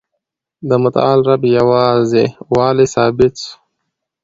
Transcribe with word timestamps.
د 0.69 0.71
متعال 0.83 1.19
رب 1.29 1.41
یوازي 1.57 2.25
والی 2.55 2.87
ثابت 2.95 3.33
سو. 3.43 3.51